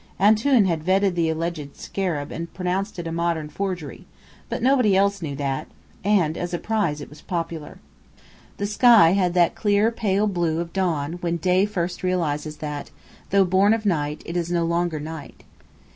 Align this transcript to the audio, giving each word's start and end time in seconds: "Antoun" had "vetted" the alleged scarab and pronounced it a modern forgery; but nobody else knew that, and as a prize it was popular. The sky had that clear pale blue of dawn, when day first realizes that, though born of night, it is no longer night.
"Antoun" 0.19 0.65
had 0.65 0.83
"vetted" 0.83 1.13
the 1.13 1.29
alleged 1.29 1.75
scarab 1.75 2.31
and 2.31 2.51
pronounced 2.55 2.97
it 2.97 3.05
a 3.05 3.11
modern 3.11 3.49
forgery; 3.49 4.07
but 4.49 4.63
nobody 4.63 4.97
else 4.97 5.21
knew 5.21 5.35
that, 5.35 5.67
and 6.03 6.39
as 6.39 6.55
a 6.55 6.57
prize 6.57 7.01
it 7.01 7.07
was 7.11 7.21
popular. 7.21 7.77
The 8.57 8.65
sky 8.65 9.11
had 9.11 9.35
that 9.35 9.53
clear 9.53 9.91
pale 9.91 10.25
blue 10.25 10.59
of 10.59 10.73
dawn, 10.73 11.19
when 11.21 11.37
day 11.37 11.67
first 11.67 12.01
realizes 12.01 12.57
that, 12.57 12.89
though 13.29 13.45
born 13.45 13.75
of 13.75 13.85
night, 13.85 14.23
it 14.25 14.35
is 14.35 14.49
no 14.51 14.65
longer 14.65 14.99
night. 14.99 15.43